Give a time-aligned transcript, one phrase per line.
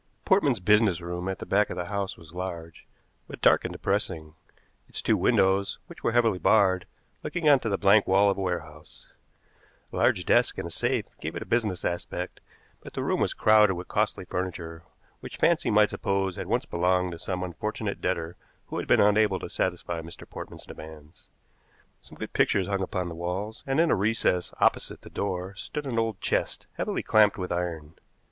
[0.25, 2.87] Portman's business room at the back of the house was large,
[3.27, 4.33] but dark and depressing,
[4.89, 6.87] its two windows, which were heavily barred,
[7.23, 9.05] looking on to the blank wall of a warehouse.
[9.93, 12.39] A large desk and a safe gave it a business aspect,
[12.81, 14.81] but the room was crowded with costly furniture
[15.19, 18.37] which fancy might suppose had once belonged to some unfortunate debtor
[18.69, 20.27] who had been unable to satisfy Mr.
[20.27, 21.27] Portman's demands.
[22.01, 25.85] Some good pictures hung upon the walls, and in a recess opposite the door stood
[25.85, 27.93] an old chest heavily clamped with iron.